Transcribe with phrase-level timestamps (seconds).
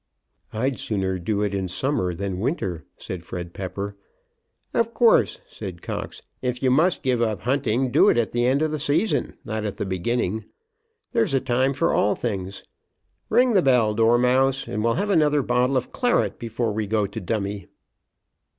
[0.51, 3.95] "I'd sooner do it in summer than winter," said Fred Pepper.
[4.73, 6.23] "Of course," said Cox.
[6.41, 9.63] "If you must give up hunting, do it at the end of the season, not
[9.63, 10.45] at the beginning.
[11.11, 12.63] There's a time for all things.
[13.29, 17.21] Ring the bell, Dormouse, and we'll have another bottle of claret before we go to
[17.21, 17.67] dummy."